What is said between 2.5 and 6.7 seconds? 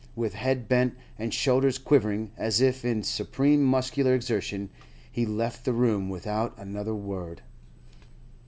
if in supreme muscular exertion, he left the room without